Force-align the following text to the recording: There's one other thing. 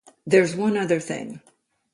There's 0.25 0.55
one 0.55 0.77
other 0.77 0.99
thing. 0.99 1.41